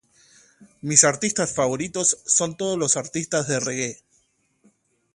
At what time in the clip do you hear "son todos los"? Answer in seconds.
2.25-2.97